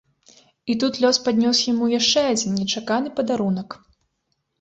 [0.73, 3.77] І тут лёс паднёс яму яшчэ адзін нечаканы падарунак.